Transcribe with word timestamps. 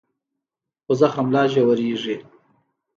خو 0.83 0.91
زخم 1.01 1.27
لا 1.33 1.43
ژورېږي. 1.51 2.15